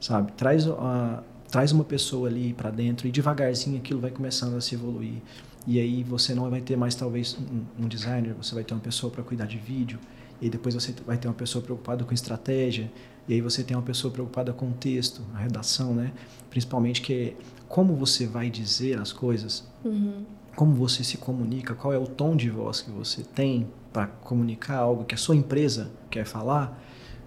[0.00, 0.32] sabe?
[0.32, 1.22] Traz, uh,
[1.54, 5.22] traz uma pessoa ali para dentro e devagarzinho aquilo vai começando a se evoluir.
[5.64, 8.80] E aí você não vai ter mais talvez um, um designer, você vai ter uma
[8.80, 10.00] pessoa para cuidar de vídeo,
[10.42, 12.90] e depois você vai ter uma pessoa preocupada com estratégia,
[13.28, 16.12] e aí você tem uma pessoa preocupada com o texto, a redação, né?
[16.50, 17.34] Principalmente que é
[17.68, 19.64] como você vai dizer as coisas.
[19.84, 24.06] Uhum como você se comunica, qual é o tom de voz que você tem para
[24.06, 26.80] comunicar algo que a sua empresa quer falar,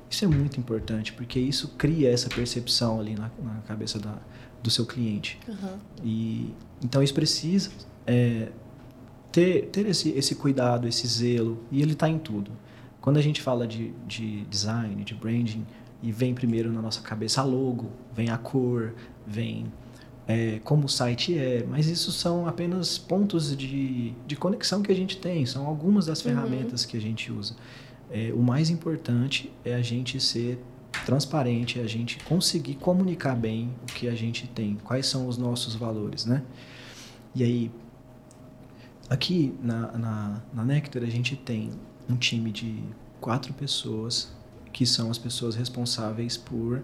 [0.09, 4.15] isso é muito importante, porque isso cria essa percepção ali na, na cabeça da,
[4.63, 5.39] do seu cliente.
[5.47, 5.77] Uhum.
[6.03, 7.71] E, então isso precisa
[8.05, 8.49] é,
[9.31, 12.51] ter, ter esse, esse cuidado, esse zelo, e ele está em tudo.
[13.01, 15.65] Quando a gente fala de, de design, de branding,
[16.01, 18.93] e vem primeiro na nossa cabeça a logo, vem a cor,
[19.25, 19.65] vem
[20.27, 24.95] é, como o site é, mas isso são apenas pontos de, de conexão que a
[24.95, 26.31] gente tem, são algumas das uhum.
[26.31, 27.55] ferramentas que a gente usa.
[28.09, 30.59] É, o mais importante é a gente ser
[31.05, 35.75] transparente, a gente conseguir comunicar bem o que a gente tem, quais são os nossos
[35.75, 36.43] valores, né?
[37.35, 37.71] E aí,
[39.09, 41.71] aqui na, na, na Nectar, a gente tem
[42.09, 42.81] um time de
[43.19, 44.31] quatro pessoas
[44.71, 46.83] que são as pessoas responsáveis por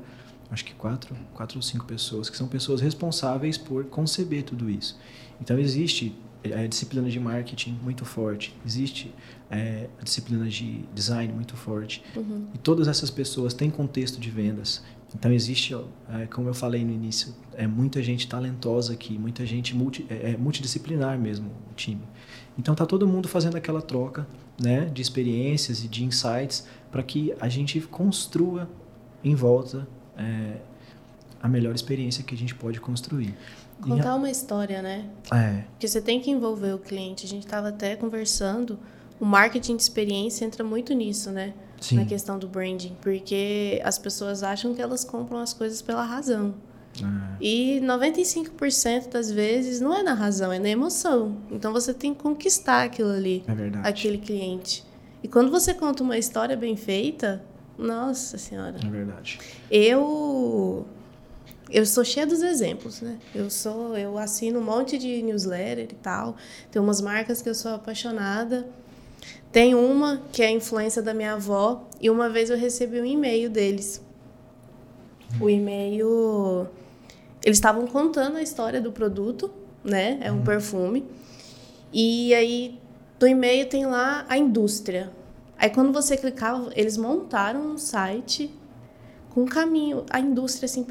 [0.52, 5.00] acho que quatro, quatro ou cinco pessoas, que são pessoas responsáveis por conceber tudo isso.
[5.42, 6.16] Então existe
[6.52, 9.14] a disciplina de marketing muito forte, existe
[9.50, 12.48] é, a disciplina de design muito forte, uhum.
[12.54, 14.84] e todas essas pessoas têm contexto de vendas.
[15.16, 15.76] Então existe,
[16.10, 20.32] é, como eu falei no início, é muita gente talentosa aqui, muita gente multi, é,
[20.32, 22.02] é multidisciplinar mesmo o time.
[22.58, 24.28] Então tá todo mundo fazendo aquela troca,
[24.62, 28.70] né, de experiências e de insights para que a gente construa
[29.24, 30.58] em volta é,
[31.42, 33.36] a melhor experiência que a gente pode construir.
[33.82, 35.06] Contar uma história, né?
[35.32, 35.64] É.
[35.72, 37.26] Porque você tem que envolver o cliente.
[37.26, 38.80] A gente estava até conversando.
[39.20, 41.54] O marketing de experiência entra muito nisso, né?
[41.82, 41.96] Sim.
[41.98, 42.96] Na questão do branding.
[43.02, 46.56] Porque as pessoas acham que elas compram as coisas pela razão.
[47.02, 47.38] É.
[47.42, 51.38] E 95% das vezes não é na razão, é na emoção.
[51.52, 53.44] Então você tem que conquistar aquilo ali.
[53.48, 53.88] É verdade.
[53.88, 54.86] Aquele cliente.
[55.22, 57.44] E quando você conta uma história bem feita,
[57.78, 58.78] nossa Senhora.
[58.84, 59.40] É verdade.
[59.72, 60.86] Eu
[61.70, 63.18] eu sou cheia dos exemplos, né?
[63.34, 66.36] Eu sou, eu assino um monte de newsletter e tal.
[66.72, 68.68] Tem umas marcas que eu sou apaixonada.
[69.52, 73.06] Tem uma que é a influência da minha avó e uma vez eu recebi um
[73.06, 74.02] e-mail deles.
[75.40, 76.68] O e-mail
[77.44, 79.52] eles estavam contando a história do produto,
[79.84, 80.20] né?
[80.22, 80.44] É um uhum.
[80.44, 81.06] perfume.
[81.92, 82.80] E aí
[83.20, 85.12] no e-mail tem lá a indústria,
[85.64, 88.54] Aí quando você clicava, eles montaram um site
[89.34, 90.86] com um caminho, a indústria assim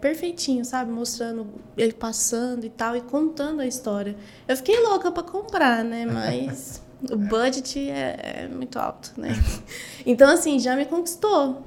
[0.00, 4.16] perfeitinho, sabe, mostrando ele passando e tal e contando a história.
[4.46, 9.30] Eu fiquei louca para comprar, né, mas o budget é, é, muito alto, né?
[10.04, 11.62] Então assim, já me conquistou.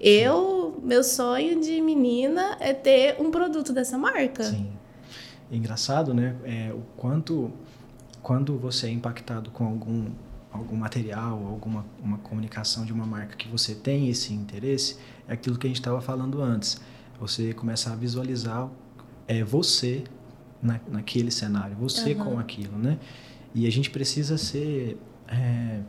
[0.00, 4.44] Eu, meu sonho de menina é ter um produto dessa marca.
[4.44, 4.72] Sim.
[5.50, 6.34] Engraçado, né?
[6.44, 7.52] É, o quanto
[8.22, 10.10] quando você é impactado com algum
[10.50, 14.96] algum material, alguma uma comunicação de uma marca que você tem esse interesse,
[15.28, 16.80] é aquilo que a gente estava falando antes.
[17.18, 18.68] Você começa a visualizar
[19.26, 20.04] é, você
[20.62, 22.24] na, naquele cenário, você uhum.
[22.24, 22.98] com aquilo, né?
[23.54, 25.80] E a gente precisa ser é,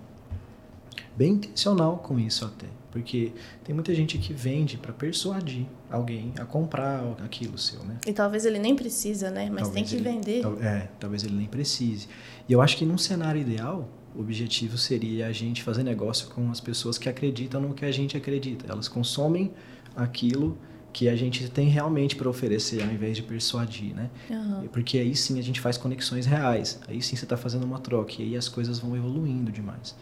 [1.15, 6.45] bem intencional com isso até, porque tem muita gente que vende para persuadir alguém a
[6.45, 7.97] comprar aquilo seu, né?
[8.05, 9.49] E talvez ele nem precisa, né?
[9.49, 10.43] Mas talvez tem que ele, vender.
[10.61, 12.07] é, talvez ele nem precise.
[12.47, 16.49] E eu acho que num cenário ideal, o objetivo seria a gente fazer negócio com
[16.49, 18.65] as pessoas que acreditam no que a gente acredita.
[18.67, 19.53] Elas consomem
[19.95, 20.57] aquilo
[20.91, 24.09] que a gente tem realmente para oferecer ao invés de persuadir, né?
[24.31, 24.67] Aham.
[24.73, 26.79] Porque aí sim a gente faz conexões reais.
[26.87, 29.95] Aí sim você está fazendo uma troca e aí as coisas vão evoluindo demais.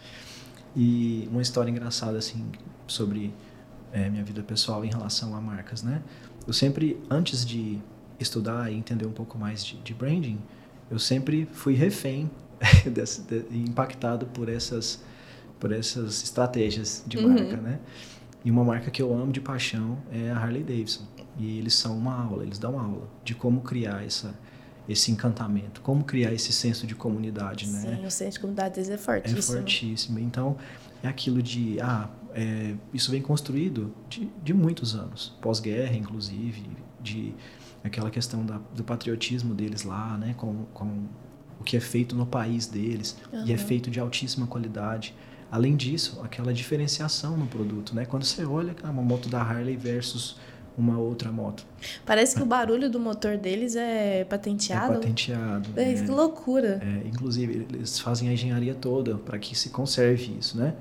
[0.73, 2.45] E uma história engraçada assim
[2.88, 3.34] sobre
[3.91, 6.01] é, minha vida pessoal em relação a marcas, né?
[6.47, 7.80] Eu sempre antes de
[8.17, 10.39] estudar e entender um pouco mais de, de branding,
[10.89, 12.30] eu sempre fui refém
[13.51, 15.01] impactado por essas
[15.60, 17.30] por essas estratégias de Uhum.
[17.30, 17.80] marca, né?
[18.43, 21.04] E uma marca que eu amo de paixão é a Harley Davidson.
[21.39, 24.36] E eles são uma aula, eles dão aula de como criar essa,
[24.88, 27.80] esse encantamento, como criar esse senso de comunidade, né?
[27.97, 29.41] Sim, o centro de comunidade deles é É fortíssimo.
[29.58, 30.19] fortíssimo.
[30.19, 30.58] Então,
[31.01, 36.67] é aquilo de, ah, é, isso vem construído de, de muitos anos, pós-guerra, inclusive,
[37.01, 37.34] de
[37.84, 41.06] aquela questão da, do patriotismo deles lá, né, com, com
[41.65, 45.13] que é feito no país deles, e é feito de altíssima qualidade.
[45.51, 48.06] Além disso, aquela diferenciação no produto, né?
[48.06, 50.38] Quando você olha uma moto da Harley versus
[50.78, 51.65] uma outra moto,
[52.06, 54.95] Parece que o barulho do motor deles é é patenteado.
[54.95, 55.69] patenteado.
[55.75, 56.01] É, né?
[56.04, 56.82] que loucura.
[56.84, 60.73] É, inclusive, eles fazem a engenharia toda para que se conserve isso, né?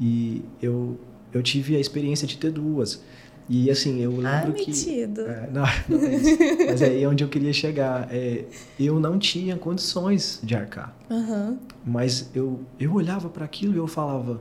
[0.00, 0.98] E eu,
[1.32, 3.02] eu tive a experiência de ter duas.
[3.48, 4.66] E assim, eu Ah, lembro que.
[4.70, 5.22] metido.
[5.22, 6.38] É, não, não é isso.
[6.68, 8.08] Mas é aí onde eu queria chegar.
[8.12, 8.44] É,
[8.78, 10.94] eu não tinha condições de arcar.
[11.10, 11.58] Aham.
[11.84, 14.40] Mas eu, eu olhava para aquilo e eu falava: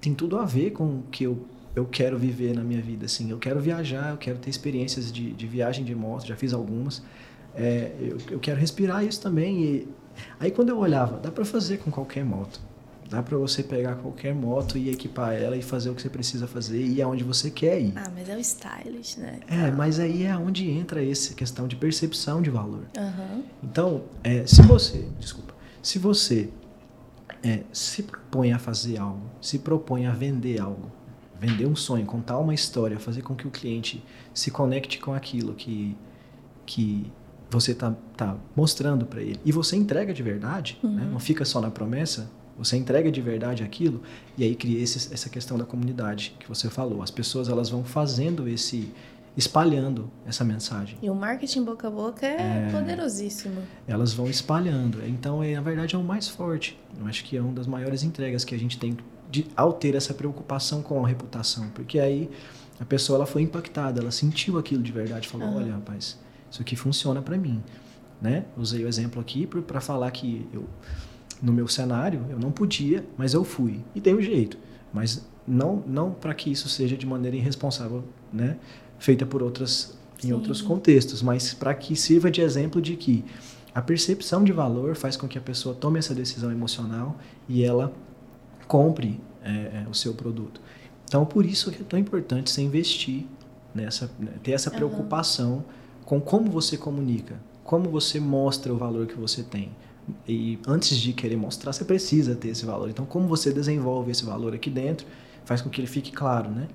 [0.00, 1.38] tem tudo a ver com o que eu,
[1.76, 3.06] eu quero viver na minha vida.
[3.06, 6.52] Assim, eu quero viajar, eu quero ter experiências de, de viagem de moto, já fiz
[6.52, 7.00] algumas.
[7.54, 9.62] É, eu, eu quero respirar isso também.
[9.62, 9.88] E
[10.40, 12.60] aí quando eu olhava, dá para fazer com qualquer moto.
[13.08, 16.46] Dá para você pegar qualquer moto e equipar ela e fazer o que você precisa
[16.46, 17.94] fazer e ir aonde você quer ir.
[17.96, 19.40] Ah, mas é o stylish, né?
[19.48, 22.84] É, mas aí é onde entra essa questão de percepção de valor.
[22.96, 23.42] Aham.
[23.62, 26.50] Então, é, se você, desculpa, se você
[27.42, 30.92] é, se propõe a fazer algo, se propõe a vender algo,
[31.40, 35.54] vender um sonho, contar uma história, fazer com que o cliente se conecte com aquilo
[35.54, 35.96] que,
[36.66, 37.10] que
[37.50, 41.08] você está tá mostrando para ele, e você entrega de verdade, né?
[41.10, 44.02] não fica só na promessa, você entrega de verdade aquilo,
[44.36, 47.02] e aí cria esse, essa questão da comunidade que você falou.
[47.02, 48.92] As pessoas elas vão fazendo esse,
[49.36, 53.62] espalhando essa mensagem E o marketing boca a boca é, poderosíssimo.
[53.86, 54.98] elas vão espalhando.
[55.06, 56.78] Então, é, na verdade, é o mais forte.
[56.98, 58.96] Eu acho que é uma das maiores entregas que a gente tem
[59.30, 61.68] de, ao ter essa preocupação com a reputação.
[61.70, 62.28] Porque aí
[62.80, 65.56] a pessoa ela foi impactada, ela sentiu aquilo de verdade, falou: Aham.
[65.56, 66.18] olha, rapaz,
[66.50, 67.62] isso aqui funciona para mim.
[68.20, 68.44] Né?
[68.56, 70.68] Usei o exemplo aqui para falar que eu,
[71.42, 73.80] no meu cenário eu não podia, mas eu fui.
[73.94, 74.58] E tem um jeito.
[74.92, 78.56] Mas não, não para que isso seja de maneira irresponsável, né?
[78.98, 80.32] feita por outras em Sim.
[80.32, 83.24] outros contextos, mas para que sirva de exemplo de que
[83.72, 87.16] a percepção de valor faz com que a pessoa tome essa decisão emocional
[87.48, 87.92] e ela
[88.66, 90.60] compre é, é, o seu produto.
[91.04, 93.26] Então, por isso que é tão importante você investir
[93.72, 95.64] nessa, né, ter essa preocupação
[96.04, 99.70] com como você comunica, como você mostra o valor que você tem.
[100.26, 102.88] E antes de querer mostrar, você precisa ter esse valor.
[102.88, 105.06] Então, como você desenvolve esse valor aqui dentro,
[105.44, 106.68] faz com que ele fique claro, né?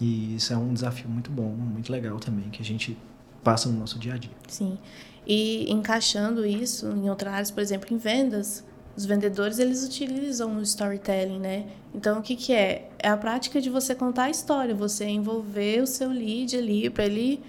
[0.00, 2.96] E isso é um desafio muito bom, muito legal também, que a gente
[3.42, 4.32] passa no nosso dia a dia.
[4.48, 4.78] Sim.
[5.26, 8.64] E encaixando isso em outras áreas, por exemplo, em vendas,
[8.96, 11.66] os vendedores eles utilizam o storytelling, né?
[11.94, 12.90] Então o que que é?
[12.98, 17.04] É a prática de você contar a história, você envolver o seu lead ali para
[17.04, 17.40] ele,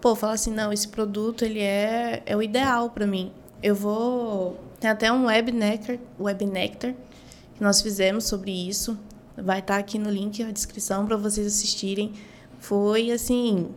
[0.00, 3.32] pô, falar assim, não, esse produto ele é é o ideal para mim.
[3.62, 6.94] Eu vou tem até um web nectar, web nectar
[7.54, 8.98] que nós fizemos sobre isso.
[9.36, 12.12] Vai estar aqui no link na descrição para vocês assistirem.
[12.60, 13.68] Foi assim,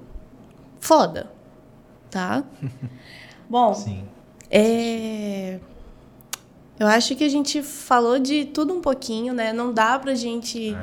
[0.79, 1.31] foda,
[2.09, 2.43] tá?
[3.49, 4.03] Bom, Sim.
[4.49, 5.59] é...
[6.79, 9.53] Eu acho que a gente falou de tudo um pouquinho, né?
[9.53, 10.75] Não dá pra gente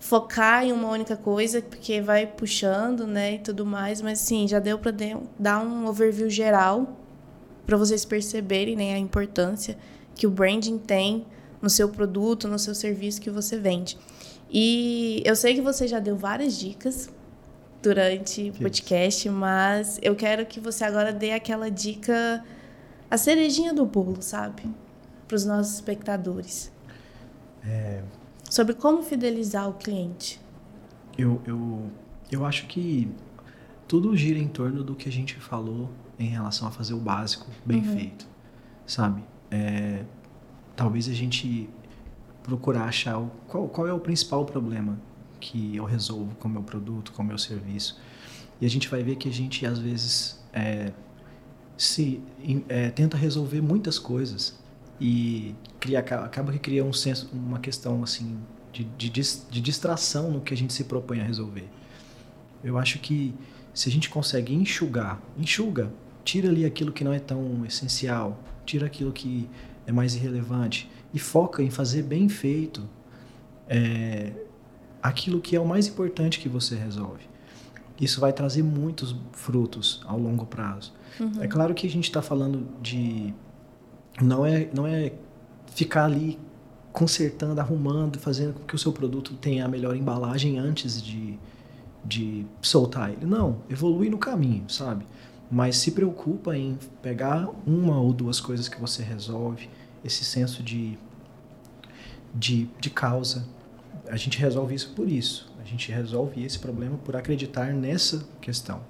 [0.00, 4.58] focar em uma única coisa, porque vai puxando, né, e tudo mais, mas sim, já
[4.60, 6.96] deu pra de- dar um overview geral
[7.68, 9.76] pra vocês perceberem, né, a importância
[10.14, 11.26] que o branding tem
[11.60, 13.98] no seu produto, no seu serviço que você vende.
[14.50, 17.10] E eu sei que você já deu várias dicas
[17.82, 22.42] durante o podcast, mas eu quero que você agora dê aquela dica,
[23.10, 24.62] a cerejinha do bolo, sabe?
[25.26, 26.72] Para os nossos espectadores.
[28.48, 30.40] Sobre como fidelizar o cliente.
[31.18, 31.82] Eu, eu,
[32.32, 33.12] eu acho que
[33.86, 37.46] tudo gira em torno do que a gente falou em relação a fazer o básico
[37.64, 38.26] bem feito,
[38.86, 39.22] sabe?
[39.50, 40.04] É,
[40.74, 41.68] talvez a gente
[42.42, 44.98] procurar achar o, qual, qual é o principal problema
[45.40, 48.00] que eu resolvo com o meu produto, com o meu serviço.
[48.60, 50.92] E a gente vai ver que a gente, às vezes, é,
[51.76, 52.20] se
[52.68, 54.58] é, tenta resolver muitas coisas
[55.00, 58.36] e cria, aca- acaba que cria um senso, uma questão assim
[58.72, 61.68] de, de, de distração no que a gente se propõe a resolver.
[62.64, 63.32] Eu acho que
[63.72, 65.92] se a gente consegue enxugar, enxuga,
[66.28, 69.48] tira ali aquilo que não é tão essencial, tira aquilo que
[69.86, 72.86] é mais irrelevante e foca em fazer bem feito
[73.66, 74.34] é,
[75.02, 77.22] aquilo que é o mais importante que você resolve.
[77.98, 80.92] Isso vai trazer muitos frutos ao longo prazo.
[81.18, 81.42] Uhum.
[81.42, 83.32] É claro que a gente está falando de
[84.20, 85.14] não é não é
[85.74, 86.38] ficar ali
[86.92, 91.38] consertando, arrumando, fazendo com que o seu produto tenha a melhor embalagem antes de,
[92.04, 93.24] de soltar ele.
[93.24, 95.06] Não, evolui no caminho, sabe?
[95.50, 99.68] Mas se preocupa em pegar uma ou duas coisas que você resolve,
[100.04, 100.98] esse senso de,
[102.34, 103.46] de, de causa.
[104.08, 105.50] A gente resolve isso por isso.
[105.60, 108.80] A gente resolve esse problema por acreditar nessa questão.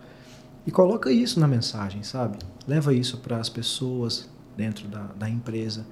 [0.66, 2.38] E coloca isso na mensagem, sabe?
[2.66, 5.86] Leva isso para as pessoas dentro da, da empresa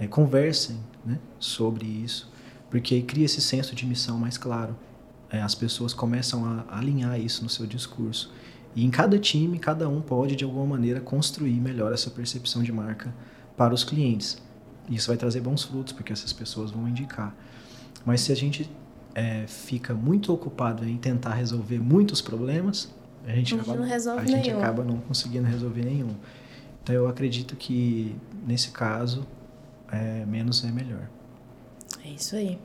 [0.00, 2.32] é, conversem né, sobre isso,
[2.70, 4.74] porque cria esse senso de missão mais claro.
[5.28, 8.32] É, as pessoas começam a, alinhar isso no seu discurso.
[8.74, 12.72] E em cada time, cada um pode, de alguma maneira, construir melhor essa percepção de
[12.72, 13.12] marca
[13.56, 14.40] para os clientes.
[14.88, 17.34] E isso vai trazer bons frutos, porque essas pessoas vão indicar.
[18.04, 18.70] Mas se a gente
[19.14, 22.92] é, fica muito ocupado em tentar resolver muitos problemas,
[23.26, 26.14] a gente, acaba, a gente acaba não conseguindo resolver nenhum.
[26.82, 28.16] Então eu acredito que,
[28.46, 29.26] nesse caso,
[29.92, 31.08] é, menos é melhor.
[32.04, 32.58] É isso aí.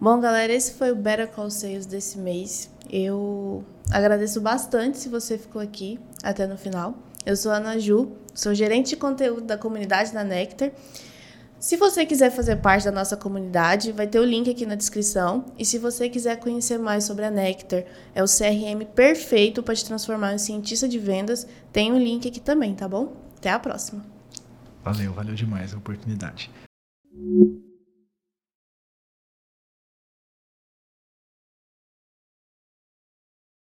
[0.00, 2.70] Bom, galera, esse foi o Better Call Sales desse mês.
[2.90, 6.94] Eu agradeço bastante se você ficou aqui até no final.
[7.24, 10.70] Eu sou a Ana Ju, sou gerente de conteúdo da comunidade da Nectar.
[11.58, 15.46] Se você quiser fazer parte da nossa comunidade, vai ter o link aqui na descrição.
[15.58, 17.84] E se você quiser conhecer mais sobre a Nectar,
[18.14, 22.28] é o CRM perfeito para te transformar em cientista de vendas, tem o um link
[22.28, 23.16] aqui também, tá bom?
[23.38, 24.04] Até a próxima!
[24.84, 26.50] Valeu, valeu demais a oportunidade.